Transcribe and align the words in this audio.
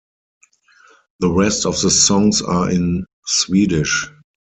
The 1.19 1.29
rest 1.29 1.67
of 1.67 1.79
the 1.79 1.91
songs 1.91 2.41
are 2.41 2.71
in 2.71 3.05
Swedish. 3.27 4.07